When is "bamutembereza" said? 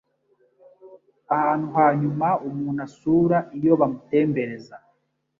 3.79-4.75